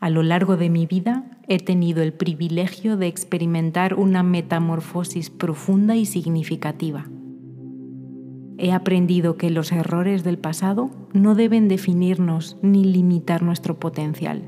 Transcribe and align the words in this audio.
A 0.00 0.08
lo 0.08 0.22
largo 0.22 0.56
de 0.56 0.70
mi 0.70 0.86
vida 0.86 1.26
he 1.46 1.58
tenido 1.58 2.02
el 2.02 2.14
privilegio 2.14 2.96
de 2.96 3.06
experimentar 3.06 3.94
una 3.94 4.22
metamorfosis 4.22 5.28
profunda 5.28 5.94
y 5.94 6.06
significativa. 6.06 7.04
He 8.56 8.72
aprendido 8.72 9.36
que 9.36 9.50
los 9.50 9.72
errores 9.72 10.24
del 10.24 10.38
pasado 10.38 10.90
no 11.12 11.34
deben 11.34 11.68
definirnos 11.68 12.56
ni 12.62 12.82
limitar 12.82 13.42
nuestro 13.42 13.78
potencial. 13.78 14.42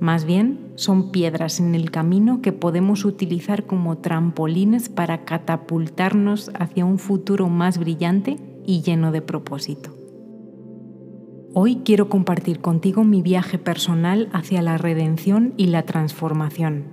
Más 0.00 0.24
bien, 0.24 0.72
son 0.74 1.12
piedras 1.12 1.60
en 1.60 1.74
el 1.74 1.90
camino 1.90 2.40
que 2.40 2.52
podemos 2.52 3.04
utilizar 3.04 3.66
como 3.66 3.98
trampolines 3.98 4.88
para 4.88 5.26
catapultarnos 5.26 6.50
hacia 6.58 6.86
un 6.86 6.98
futuro 6.98 7.50
más 7.50 7.76
brillante 7.76 8.38
y 8.64 8.80
lleno 8.80 9.12
de 9.12 9.20
propósito. 9.20 10.01
Hoy 11.54 11.82
quiero 11.84 12.08
compartir 12.08 12.60
contigo 12.60 13.04
mi 13.04 13.20
viaje 13.20 13.58
personal 13.58 14.30
hacia 14.32 14.62
la 14.62 14.78
redención 14.78 15.52
y 15.58 15.66
la 15.66 15.82
transformación. 15.82 16.84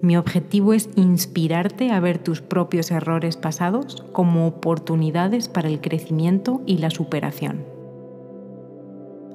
Mi 0.00 0.16
objetivo 0.16 0.72
es 0.72 0.88
inspirarte 0.96 1.90
a 1.90 2.00
ver 2.00 2.16
tus 2.16 2.40
propios 2.40 2.90
errores 2.90 3.36
pasados 3.36 4.02
como 4.12 4.46
oportunidades 4.46 5.50
para 5.50 5.68
el 5.68 5.82
crecimiento 5.82 6.62
y 6.64 6.78
la 6.78 6.88
superación. 6.88 7.66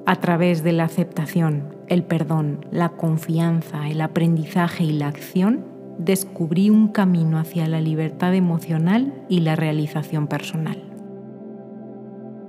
A 0.08 0.16
través 0.16 0.64
de 0.64 0.72
la 0.72 0.86
aceptación, 0.86 1.76
el 1.88 2.04
perdón, 2.04 2.66
la 2.72 2.90
confianza, 2.90 3.90
el 3.90 4.02
aprendizaje 4.02 4.86
y 4.86 4.94
la 4.94 5.08
acción, 5.08 5.66
descubrí 6.00 6.72
un 6.72 6.88
camino 6.88 7.38
hacia 7.38 7.68
la 7.68 7.80
libertad 7.80 8.34
emocional 8.34 9.24
y 9.30 9.42
la 9.42 9.56
realización 9.56 10.26
personal. 10.26 10.91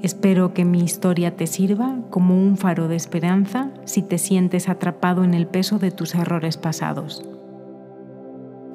Espero 0.03 0.53
que 0.53 0.65
mi 0.65 0.81
historia 0.81 1.37
te 1.37 1.47
sirva 1.47 1.97
como 2.11 2.37
un 2.37 2.57
faro 2.57 2.89
de 2.89 2.97
esperanza 2.97 3.71
si 3.85 4.03
te 4.03 4.19
sientes 4.19 4.69
atrapado 4.69 5.23
en 5.23 5.33
el 5.33 5.47
peso 5.47 5.79
de 5.79 5.93
tus 5.93 6.17
errores 6.17 6.57
pasados. 6.57 7.25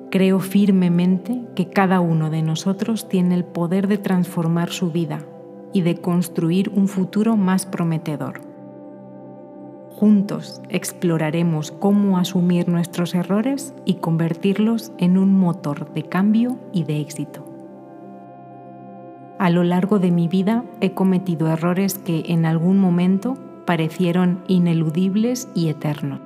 Creo 0.09 0.39
firmemente 0.39 1.41
que 1.53 1.67
cada 1.69 1.99
uno 1.99 2.29
de 2.29 2.43
nosotros 2.43 3.09
tiene 3.09 3.35
el 3.35 3.43
poder 3.43 3.89
de 3.89 3.97
transformar 3.97 4.69
su 4.69 4.89
vida 4.89 5.19
y 5.73 5.81
de 5.81 5.97
construir 5.97 6.69
un 6.69 6.87
futuro 6.87 7.35
más 7.35 7.65
prometedor. 7.65 8.39
Juntos 9.89 10.61
exploraremos 10.69 11.71
cómo 11.71 12.17
asumir 12.17 12.69
nuestros 12.69 13.15
errores 13.15 13.73
y 13.83 13.95
convertirlos 13.95 14.93
en 14.97 15.17
un 15.17 15.33
motor 15.33 15.91
de 15.93 16.03
cambio 16.03 16.57
y 16.71 16.85
de 16.85 17.01
éxito. 17.01 17.46
A 19.39 19.49
lo 19.51 19.63
largo 19.63 19.99
de 19.99 20.11
mi 20.11 20.27
vida 20.27 20.63
he 20.81 20.93
cometido 20.93 21.47
errores 21.47 21.99
que 21.99 22.23
en 22.27 22.45
algún 22.45 22.79
momento 22.79 23.37
parecieron 23.65 24.41
ineludibles 24.47 25.47
y 25.53 25.69
eternos. 25.69 26.19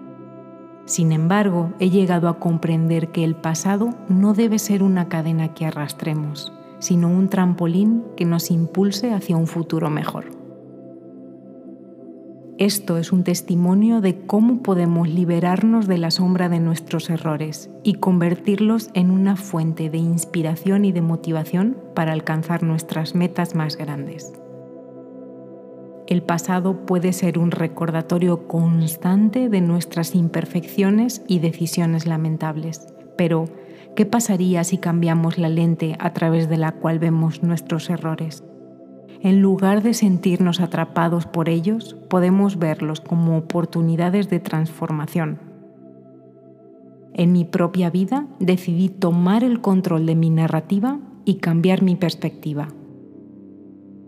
Sin 0.86 1.12
embargo, 1.12 1.72
he 1.80 1.90
llegado 1.90 2.30
a 2.30 2.40
comprender 2.40 3.10
que 3.10 3.24
el 3.24 3.36
pasado 3.36 3.90
no 4.08 4.34
debe 4.34 4.60
ser 4.60 4.82
una 4.82 5.10
cadena 5.10 5.54
que 5.54 5.66
arrastremos, 5.66 6.54
sino 6.80 7.10
un 7.10 7.30
trampolín 7.30 8.04
que 8.16 8.26
nos 8.26 8.50
impulse 8.50 9.14
hacia 9.14 9.38
un 9.38 9.48
futuro 9.48 9.90
mejor. 9.90 10.41
Esto 12.62 13.00
es 13.00 13.12
un 13.12 13.24
testimonio 13.24 14.02
de 14.02 14.20
cómo 14.28 14.62
podemos 14.62 15.10
liberarnos 15.10 15.88
de 15.88 15.98
la 15.98 16.12
sombra 16.12 16.48
de 16.48 16.60
nuestros 16.60 17.10
errores 17.10 17.72
y 17.82 17.96
convertirlos 17.96 18.92
en 18.94 19.10
una 19.10 19.36
fuente 19.36 19.90
de 19.90 19.98
inspiración 19.98 20.86
y 20.86 20.92
de 20.92 21.02
motivación 21.02 21.76
para 21.96 22.14
alcanzar 22.14 22.62
nuestras 22.62 23.16
metas 23.16 23.56
más 23.56 23.78
grandes. 23.78 24.32
El 26.06 26.22
pasado 26.22 26.86
puede 26.86 27.14
ser 27.14 27.40
un 27.40 27.50
recordatorio 27.50 28.48
constante 28.48 29.50
de 29.50 29.62
nuestras 29.62 30.14
imperfecciones 30.14 31.24
y 31.28 31.40
decisiones 31.40 32.06
lamentables, 32.06 32.86
pero 33.18 33.46
¿qué 33.96 34.06
pasaría 34.06 34.64
si 34.66 34.78
cambiamos 34.78 35.40
la 35.40 35.50
lente 35.50 35.96
a 35.98 36.14
través 36.14 36.48
de 36.48 36.58
la 36.58 36.74
cual 36.74 37.00
vemos 37.00 37.42
nuestros 37.42 37.90
errores? 37.90 38.44
En 39.24 39.42
lugar 39.42 39.84
de 39.84 39.94
sentirnos 39.94 40.60
atrapados 40.62 41.26
por 41.28 41.48
ellos, 41.48 41.96
podemos 42.10 42.58
verlos 42.58 43.02
como 43.02 43.38
oportunidades 43.38 44.30
de 44.30 44.40
transformación. 44.40 45.40
En 47.14 47.32
mi 47.32 47.46
propia 47.46 47.90
vida 47.90 48.26
decidí 48.40 48.90
tomar 48.90 49.44
el 49.44 49.62
control 49.62 50.06
de 50.06 50.16
mi 50.16 50.30
narrativa 50.30 51.00
y 51.24 51.36
cambiar 51.36 51.84
mi 51.84 51.96
perspectiva. 51.96 52.70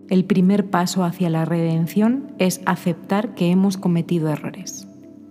El 0.10 0.26
primer 0.26 0.70
paso 0.70 1.04
hacia 1.04 1.30
la 1.30 1.46
redención 1.46 2.34
es 2.40 2.62
aceptar 2.66 3.36
que 3.36 3.52
hemos 3.52 3.78
cometido 3.78 4.30
errores. 4.30 4.88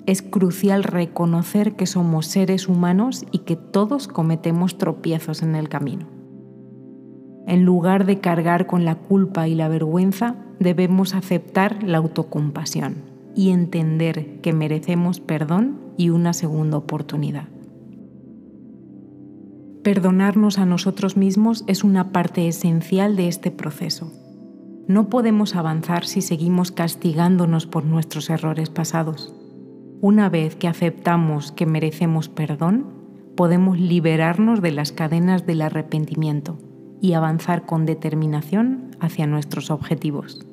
Es 0.07 0.23
crucial 0.23 0.83
reconocer 0.83 1.77
que 1.77 1.87
somos 1.87 2.27
seres 2.27 2.69
humanos 2.69 3.25
y 3.31 3.39
que 3.39 3.57
todos 3.57 4.09
cometemos 4.09 4.79
tropiezos 4.79 5.43
en 5.43 5.55
el 5.55 5.69
camino. 5.69 6.12
En 7.47 7.65
lugar 7.65 8.07
de 8.07 8.21
cargar 8.21 8.67
con 8.67 8.85
la 8.85 8.95
culpa 8.95 9.49
y 9.49 9.55
la 9.55 9.69
vergüenza, 9.69 10.37
debemos 10.61 11.15
aceptar 11.15 11.83
la 11.83 11.99
autocompasión 11.99 12.97
y 13.35 13.51
entender 13.51 14.41
que 14.41 14.53
merecemos 14.53 15.21
perdón 15.21 15.79
y 15.97 16.11
una 16.11 16.33
segunda 16.33 16.77
oportunidad. 16.77 17.49
Perdonarnos 19.83 20.59
a 20.59 20.67
nosotros 20.67 21.17
mismos 21.17 21.65
es 21.67 21.83
una 21.83 22.13
parte 22.13 22.47
esencial 22.47 23.17
de 23.17 23.27
este 23.27 23.51
proceso. 23.51 24.13
No 24.87 25.09
podemos 25.09 25.57
avanzar 25.57 26.05
si 26.05 26.23
seguimos 26.23 26.71
castigándonos 26.71 27.67
por 27.67 27.85
nuestros 27.85 28.31
errores 28.31 28.71
pasados. 28.71 29.35
Una 30.01 30.29
vez 30.29 30.55
que 30.55 30.69
aceptamos 30.69 31.51
que 31.51 31.67
merecemos 31.67 32.29
perdón, 32.29 32.87
podemos 33.37 33.79
liberarnos 33.79 34.61
de 34.61 34.71
las 34.71 34.93
cadenas 34.93 35.47
del 35.47 35.63
arrepentimiento 35.63 36.59
y 37.03 37.15
avanzar 37.15 37.67
con 37.67 37.85
determinación 37.85 38.97
hacia 39.01 39.27
nuestros 39.27 39.73
objetivos. 39.73 40.47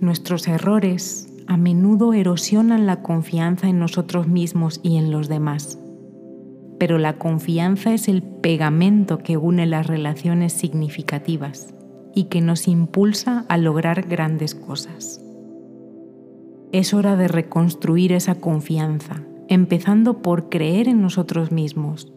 Nuestros 0.00 0.48
errores 0.48 1.32
a 1.46 1.56
menudo 1.56 2.12
erosionan 2.12 2.84
la 2.84 3.00
confianza 3.00 3.68
en 3.68 3.78
nosotros 3.78 4.26
mismos 4.26 4.80
y 4.82 4.96
en 4.96 5.12
los 5.12 5.28
demás, 5.28 5.78
pero 6.80 6.98
la 6.98 7.16
confianza 7.16 7.94
es 7.94 8.08
el 8.08 8.22
pegamento 8.22 9.18
que 9.18 9.36
une 9.36 9.66
las 9.66 9.86
relaciones 9.86 10.52
significativas 10.52 11.72
y 12.12 12.24
que 12.24 12.40
nos 12.40 12.66
impulsa 12.66 13.46
a 13.48 13.56
lograr 13.56 14.08
grandes 14.08 14.56
cosas. 14.56 15.24
Es 16.72 16.92
hora 16.92 17.16
de 17.16 17.28
reconstruir 17.28 18.12
esa 18.12 18.34
confianza, 18.34 19.22
empezando 19.48 20.22
por 20.22 20.48
creer 20.48 20.88
en 20.88 21.00
nosotros 21.00 21.52
mismos 21.52 22.12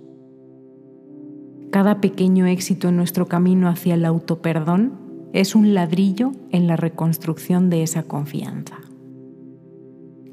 cada 1.72 2.02
pequeño 2.02 2.48
éxito 2.48 2.90
en 2.90 2.98
nuestro 2.98 3.28
camino 3.28 3.70
hacia 3.70 3.94
el 3.94 4.04
autoperdón 4.04 5.00
es 5.32 5.56
un 5.56 5.74
ladrillo 5.74 6.34
en 6.52 6.68
la 6.68 6.76
reconstrucción 6.76 7.70
de 7.70 7.82
esa 7.82 8.04
confianza. 8.04 8.76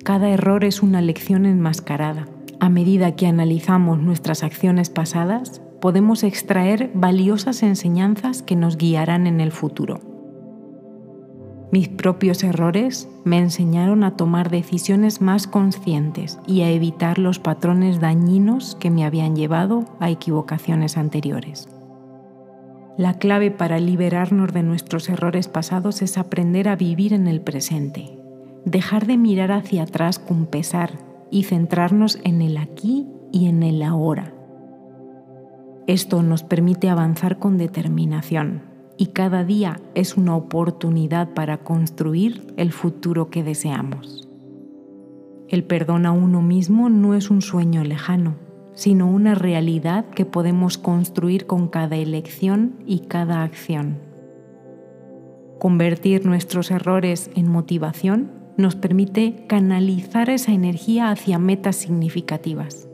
Cada 0.03 0.31
error 0.31 0.65
es 0.65 0.82
una 0.82 1.00
lección 1.00 1.47
enmascarada. 1.47 2.27
A 2.59 2.69
medida 2.69 3.15
que 3.15 3.28
analizamos 3.28 4.00
nuestras 4.00 4.43
acciones 4.43 4.91
pasadas, 4.91 5.62
podemos 5.81 6.25
extraer 6.25 6.91
valiosas 6.93 7.62
enseñanzas 7.62 8.43
que 8.43 8.56
nos 8.56 8.77
guiarán 8.77 9.28
en 9.28 9.41
el 9.41 9.53
futuro. 9.53 10.00
Mis 11.71 11.89
propios 11.89 12.45
errores 12.45 13.11
me 13.25 13.39
enseñaron 13.39 14.03
a 14.03 14.17
tomar 14.17 14.51
decisiones 14.51 15.21
más 15.21 15.47
conscientes 15.47 16.39
y 16.47 16.62
a 16.62 16.71
evitar 16.71 17.19
los 17.19 17.39
patrones 17.39 18.01
dañinos 18.01 18.75
que 18.81 18.91
me 18.91 19.05
habían 19.05 19.37
llevado 19.37 19.84
a 20.01 20.09
equivocaciones 20.09 20.97
anteriores. 20.97 21.69
La 22.97 23.15
clave 23.15 23.51
para 23.51 23.78
liberarnos 23.81 24.55
de 24.55 24.62
nuestros 24.62 25.11
errores 25.11 25.47
pasados 25.47 26.01
es 26.01 26.17
aprender 26.17 26.69
a 26.69 26.77
vivir 26.77 27.12
en 27.12 27.28
el 27.28 27.43
presente, 27.43 28.19
dejar 28.65 29.07
de 29.07 29.19
mirar 29.19 29.53
hacia 29.53 29.83
atrás 29.83 30.19
con 30.19 30.47
pesar 30.47 30.93
y 31.31 31.45
centrarnos 31.45 32.19
en 32.25 32.41
el 32.41 32.57
aquí 32.57 33.07
y 33.31 33.47
en 33.47 33.63
el 33.63 33.83
ahora. 33.83 34.33
Esto 35.87 36.22
nos 36.22 36.42
permite 36.45 36.89
avanzar 36.89 37.39
con 37.39 37.59
determinación 37.59 38.78
y 38.98 39.06
cada 39.06 39.45
día 39.45 39.80
es 39.95 40.16
una 40.16 40.34
oportunidad 40.34 41.33
para 41.33 41.59
construir 41.59 42.53
el 42.56 42.72
futuro 42.72 43.30
que 43.30 43.45
deseamos. 43.45 44.28
El 45.48 45.65
perdón 45.65 46.04
a 46.04 46.12
uno 46.12 46.42
mismo 46.42 46.91
no 46.91 47.15
es 47.15 47.30
un 47.30 47.41
sueño 47.41 47.84
lejano, 47.84 48.34
sino 48.74 49.09
una 49.09 49.36
realidad 49.36 50.04
que 50.10 50.27
podemos 50.27 50.78
construir 50.78 51.47
con 51.47 51.68
cada 51.68 51.97
elección 51.97 52.74
y 52.86 53.00
cada 53.00 53.45
acción. 53.45 53.98
Convertir 55.59 56.27
nuestros 56.27 56.71
errores 56.71 57.30
en 57.34 57.48
motivación 57.48 58.33
nos 58.56 58.74
permite 58.74 59.47
canalizar 59.47 60.28
esa 60.28 60.53
energía 60.53 61.10
hacia 61.10 61.39
metas 61.39 61.77
significativas. 61.77 62.89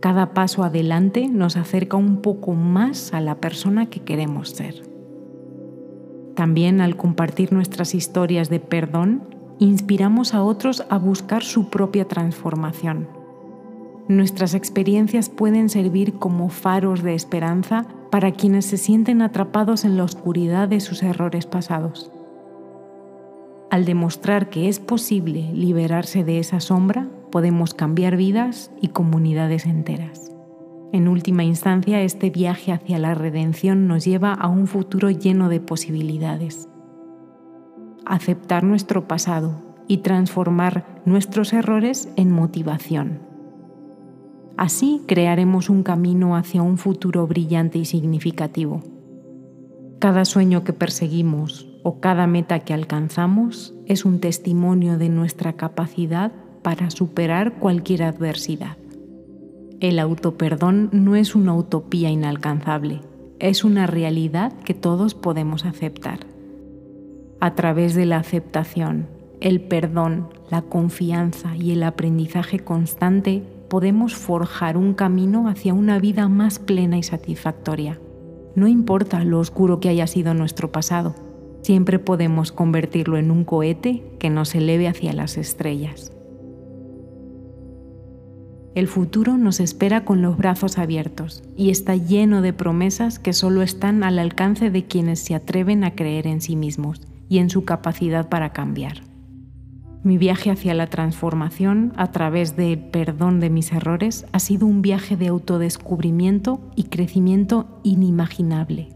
Cada 0.00 0.34
paso 0.34 0.62
adelante 0.62 1.28
nos 1.28 1.56
acerca 1.56 1.96
un 1.96 2.20
poco 2.20 2.52
más 2.52 3.14
a 3.14 3.20
la 3.20 3.36
persona 3.36 3.86
que 3.86 4.00
queremos 4.00 4.50
ser. 4.50 4.95
También 6.36 6.82
al 6.82 6.96
compartir 6.96 7.52
nuestras 7.52 7.94
historias 7.94 8.50
de 8.50 8.60
perdón, 8.60 9.22
inspiramos 9.58 10.34
a 10.34 10.42
otros 10.42 10.84
a 10.90 10.98
buscar 10.98 11.42
su 11.42 11.70
propia 11.70 12.06
transformación. 12.06 13.08
Nuestras 14.06 14.52
experiencias 14.52 15.30
pueden 15.30 15.70
servir 15.70 16.14
como 16.14 16.50
faros 16.50 17.02
de 17.02 17.14
esperanza 17.14 17.86
para 18.10 18.32
quienes 18.32 18.66
se 18.66 18.76
sienten 18.76 19.22
atrapados 19.22 19.84
en 19.86 19.96
la 19.96 20.04
oscuridad 20.04 20.68
de 20.68 20.80
sus 20.80 21.02
errores 21.02 21.46
pasados. 21.46 22.12
Al 23.70 23.86
demostrar 23.86 24.50
que 24.50 24.68
es 24.68 24.78
posible 24.78 25.50
liberarse 25.54 26.22
de 26.22 26.38
esa 26.38 26.60
sombra, 26.60 27.08
podemos 27.32 27.72
cambiar 27.72 28.16
vidas 28.16 28.70
y 28.80 28.88
comunidades 28.88 29.64
enteras. 29.64 30.35
En 30.92 31.08
última 31.08 31.44
instancia, 31.44 32.00
este 32.02 32.30
viaje 32.30 32.72
hacia 32.72 32.98
la 32.98 33.14
redención 33.14 33.88
nos 33.88 34.04
lleva 34.04 34.32
a 34.32 34.48
un 34.48 34.66
futuro 34.66 35.10
lleno 35.10 35.48
de 35.48 35.60
posibilidades. 35.60 36.68
Aceptar 38.04 38.62
nuestro 38.62 39.08
pasado 39.08 39.60
y 39.88 39.98
transformar 39.98 41.02
nuestros 41.04 41.52
errores 41.52 42.08
en 42.16 42.30
motivación. 42.30 43.20
Así 44.56 45.02
crearemos 45.06 45.68
un 45.68 45.82
camino 45.82 46.36
hacia 46.36 46.62
un 46.62 46.78
futuro 46.78 47.26
brillante 47.26 47.78
y 47.78 47.84
significativo. 47.84 48.82
Cada 49.98 50.24
sueño 50.24 50.64
que 50.64 50.72
perseguimos 50.72 51.68
o 51.82 52.00
cada 52.00 52.26
meta 52.26 52.60
que 52.60 52.74
alcanzamos 52.74 53.74
es 53.86 54.04
un 54.04 54.20
testimonio 54.20 54.98
de 54.98 55.08
nuestra 55.08 55.54
capacidad 55.54 56.32
para 56.62 56.90
superar 56.90 57.54
cualquier 57.54 58.02
adversidad. 58.02 58.76
El 59.80 59.98
autoperdón 59.98 60.88
no 60.92 61.16
es 61.16 61.34
una 61.34 61.54
utopía 61.54 62.08
inalcanzable, 62.08 63.02
es 63.38 63.62
una 63.62 63.86
realidad 63.86 64.54
que 64.64 64.72
todos 64.72 65.14
podemos 65.14 65.66
aceptar. 65.66 66.20
A 67.40 67.54
través 67.54 67.94
de 67.94 68.06
la 68.06 68.16
aceptación, 68.16 69.06
el 69.42 69.60
perdón, 69.60 70.28
la 70.50 70.62
confianza 70.62 71.54
y 71.56 71.72
el 71.72 71.82
aprendizaje 71.82 72.58
constante 72.58 73.42
podemos 73.68 74.14
forjar 74.14 74.78
un 74.78 74.94
camino 74.94 75.46
hacia 75.46 75.74
una 75.74 75.98
vida 75.98 76.26
más 76.28 76.58
plena 76.58 76.96
y 76.96 77.02
satisfactoria. 77.02 78.00
No 78.54 78.68
importa 78.68 79.24
lo 79.24 79.40
oscuro 79.40 79.78
que 79.78 79.90
haya 79.90 80.06
sido 80.06 80.32
nuestro 80.32 80.72
pasado, 80.72 81.14
siempre 81.60 81.98
podemos 81.98 82.50
convertirlo 82.50 83.18
en 83.18 83.30
un 83.30 83.44
cohete 83.44 84.02
que 84.18 84.30
nos 84.30 84.54
eleve 84.54 84.88
hacia 84.88 85.12
las 85.12 85.36
estrellas. 85.36 86.15
El 88.76 88.88
futuro 88.88 89.38
nos 89.38 89.58
espera 89.58 90.04
con 90.04 90.20
los 90.20 90.36
brazos 90.36 90.76
abiertos 90.76 91.42
y 91.56 91.70
está 91.70 91.96
lleno 91.96 92.42
de 92.42 92.52
promesas 92.52 93.18
que 93.18 93.32
solo 93.32 93.62
están 93.62 94.04
al 94.04 94.18
alcance 94.18 94.70
de 94.70 94.84
quienes 94.84 95.18
se 95.18 95.34
atreven 95.34 95.82
a 95.82 95.94
creer 95.94 96.26
en 96.26 96.42
sí 96.42 96.56
mismos 96.56 97.00
y 97.30 97.38
en 97.38 97.48
su 97.48 97.64
capacidad 97.64 98.28
para 98.28 98.52
cambiar. 98.52 98.98
Mi 100.02 100.18
viaje 100.18 100.50
hacia 100.50 100.74
la 100.74 100.88
transformación 100.88 101.94
a 101.96 102.12
través 102.12 102.54
del 102.54 102.78
perdón 102.78 103.40
de 103.40 103.48
mis 103.48 103.72
errores 103.72 104.26
ha 104.32 104.40
sido 104.40 104.66
un 104.66 104.82
viaje 104.82 105.16
de 105.16 105.28
autodescubrimiento 105.28 106.60
y 106.76 106.82
crecimiento 106.82 107.80
inimaginable. 107.82 108.90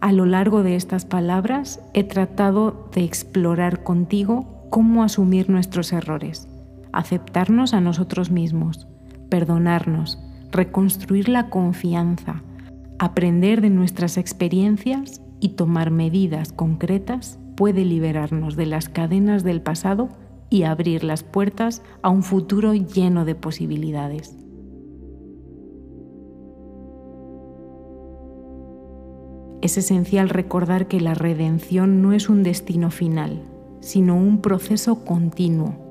A 0.00 0.10
lo 0.10 0.26
largo 0.26 0.64
de 0.64 0.74
estas 0.74 1.04
palabras 1.04 1.80
he 1.94 2.02
tratado 2.02 2.90
de 2.92 3.04
explorar 3.04 3.84
contigo 3.84 4.66
cómo 4.68 5.04
asumir 5.04 5.48
nuestros 5.48 5.92
errores, 5.92 6.48
aceptarnos 6.98 7.74
a 7.74 7.80
nosotros 7.80 8.30
mismos, 8.30 8.86
perdonarnos, 9.28 10.18
reconstruir 10.50 11.28
la 11.28 11.50
confianza, 11.50 12.42
aprender 12.98 13.60
de 13.60 13.70
nuestras 13.70 14.16
experiencias 14.16 15.20
y 15.40 15.50
tomar 15.50 15.90
medidas 15.90 16.52
concretas 16.52 17.38
puede 17.56 17.84
liberarnos 17.84 18.56
de 18.56 18.66
las 18.66 18.88
cadenas 18.88 19.44
del 19.44 19.62
pasado 19.62 20.08
y 20.50 20.64
abrir 20.64 21.04
las 21.04 21.22
puertas 21.22 21.82
a 22.02 22.10
un 22.10 22.22
futuro 22.22 22.74
lleno 22.74 23.24
de 23.24 23.34
posibilidades. 23.34 24.36
es 29.64 29.78
esencial 29.78 30.28
recordar 30.28 30.88
que 30.88 31.00
la 31.00 31.14
redención 31.14 32.02
no 32.02 32.12
es 32.12 32.28
un 32.28 32.42
destino 32.42 32.90
final, 32.90 33.40
sino 33.80 34.14
un 34.14 34.42
proceso 34.42 35.06
continuo. 35.06 35.83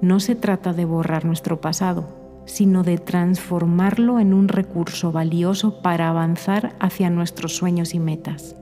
No 0.00 0.18
se 0.20 0.34
trata 0.34 0.72
de 0.72 0.84
borrar 0.84 1.24
nuestro 1.24 1.60
pasado, 1.60 2.08
sino 2.46 2.82
de 2.82 2.98
transformarlo 2.98 4.18
en 4.18 4.32
un 4.32 4.48
recurso 4.48 5.12
valioso 5.12 5.82
para 5.82 6.08
avanzar 6.08 6.74
hacia 6.80 7.10
nuestros 7.10 7.56
sueños 7.56 7.94
y 7.94 8.00
metas. 8.00 8.56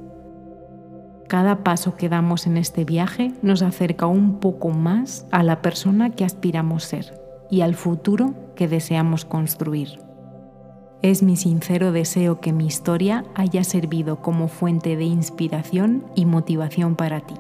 Cada 1.28 1.62
paso 1.62 1.94
que 1.94 2.08
damos 2.08 2.46
en 2.46 2.56
este 2.56 2.84
viaje 2.84 3.32
nos 3.42 3.62
acerca 3.62 4.06
un 4.06 4.40
poco 4.40 4.70
más 4.70 5.26
a 5.30 5.42
la 5.42 5.62
persona 5.62 6.10
que 6.10 6.24
aspiramos 6.24 6.84
ser 6.84 7.20
y 7.50 7.60
al 7.60 7.74
futuro 7.74 8.34
que 8.56 8.66
deseamos 8.66 9.24
construir. 9.24 10.00
Es 11.00 11.22
mi 11.22 11.36
sincero 11.36 11.92
deseo 11.92 12.40
que 12.40 12.52
mi 12.52 12.66
historia 12.66 13.24
haya 13.34 13.62
servido 13.62 14.20
como 14.20 14.48
fuente 14.48 14.96
de 14.96 15.04
inspiración 15.04 16.04
y 16.16 16.24
motivación 16.24 16.96
para 16.96 17.20
ti. 17.20 17.34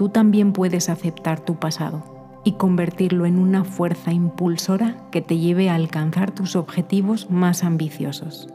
Tú 0.00 0.08
también 0.08 0.54
puedes 0.54 0.88
aceptar 0.88 1.40
tu 1.40 1.56
pasado 1.56 2.40
y 2.42 2.52
convertirlo 2.52 3.26
en 3.26 3.38
una 3.38 3.64
fuerza 3.64 4.14
impulsora 4.14 4.96
que 5.10 5.20
te 5.20 5.36
lleve 5.36 5.68
a 5.68 5.74
alcanzar 5.74 6.30
tus 6.30 6.56
objetivos 6.56 7.30
más 7.30 7.64
ambiciosos. 7.64 8.48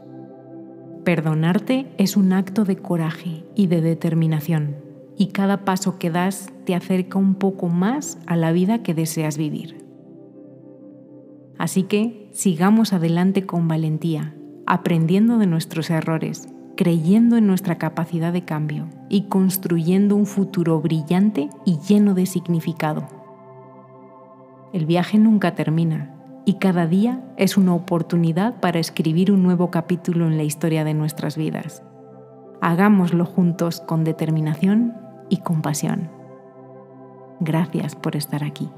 Perdonarte 1.03 1.85
es 1.99 2.17
un 2.17 2.33
acto 2.33 2.65
de 2.65 2.77
coraje 2.77 3.43
y 3.53 3.67
de 3.67 3.81
determinación, 3.81 4.77
y 5.17 5.27
cada 5.27 5.65
paso 5.65 5.99
que 5.99 6.09
das 6.09 6.51
te 6.65 6.73
acerca 6.73 7.19
un 7.19 7.35
poco 7.35 7.69
más 7.69 8.17
a 8.25 8.35
la 8.35 8.51
vida 8.51 8.81
que 8.81 8.95
deseas 8.95 9.37
vivir. 9.37 9.85
Así 11.59 11.83
que 11.83 12.27
sigamos 12.33 12.91
adelante 12.91 13.45
con 13.45 13.67
valentía, 13.67 14.33
aprendiendo 14.65 15.37
de 15.37 15.45
nuestros 15.45 15.91
errores, 15.91 16.47
creyendo 16.75 17.37
en 17.37 17.47
nuestra 17.47 17.77
capacidad 17.77 18.33
de 18.33 18.43
cambio 18.43 18.87
y 19.09 19.23
construyendo 19.23 20.15
un 20.15 20.25
futuro 20.25 20.81
brillante 20.81 21.49
y 21.65 21.79
lleno 21.79 22.13
de 22.13 22.25
significado. 22.25 23.07
El 24.73 24.85
viaje 24.85 25.17
nunca 25.17 25.55
termina 25.55 26.13
y 26.45 26.55
cada 26.55 26.85
día 26.85 27.23
es 27.37 27.57
una 27.57 27.73
oportunidad 27.73 28.59
para 28.59 28.79
escribir 28.79 29.31
un 29.31 29.41
nuevo 29.41 29.71
capítulo 29.71 30.27
en 30.27 30.37
la 30.37 30.43
historia 30.43 30.83
de 30.83 30.93
nuestras 30.93 31.37
vidas. 31.37 31.83
Hagámoslo 32.61 33.25
juntos 33.25 33.81
con 33.81 34.03
determinación 34.03 34.93
y 35.29 35.37
compasión. 35.37 36.09
Gracias 37.39 37.95
por 37.95 38.15
estar 38.15 38.43
aquí. 38.43 38.69